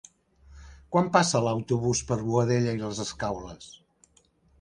[0.95, 3.69] Quan passa l'autobús per Boadella i les Escaules?